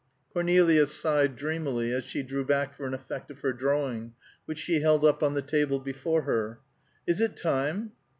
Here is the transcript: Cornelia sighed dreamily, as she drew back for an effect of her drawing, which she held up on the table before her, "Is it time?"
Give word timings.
Cornelia 0.33 0.87
sighed 0.87 1.35
dreamily, 1.35 1.93
as 1.93 2.03
she 2.03 2.23
drew 2.23 2.43
back 2.43 2.73
for 2.73 2.87
an 2.87 2.93
effect 2.95 3.29
of 3.29 3.41
her 3.41 3.53
drawing, 3.53 4.13
which 4.45 4.57
she 4.57 4.79
held 4.81 5.05
up 5.05 5.21
on 5.21 5.35
the 5.35 5.43
table 5.43 5.79
before 5.79 6.23
her, 6.23 6.59
"Is 7.05 7.21
it 7.21 7.37
time?" 7.37 7.91